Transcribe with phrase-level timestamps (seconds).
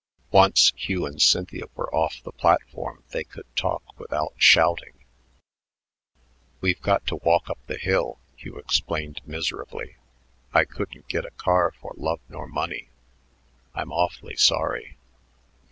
[0.31, 5.05] Once Hugh and Cynthia were off the platform they could talk without shouting.
[6.59, 9.97] "We've got to walk up the hill," Hugh explained miserably.
[10.55, 12.89] "I couldn't get a car for love nor money.
[13.75, 14.97] I'm awfully sorry."